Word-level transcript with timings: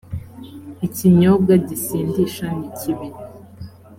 ikinyobwa 0.87 1.53
gisindisha 1.67 2.45
nikibi 2.57 3.07